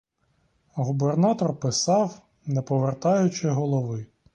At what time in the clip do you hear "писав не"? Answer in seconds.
1.59-2.61